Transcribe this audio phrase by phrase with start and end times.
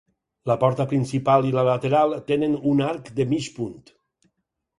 [0.51, 3.79] La porta principal i la lateral tenen un arc de mig punt.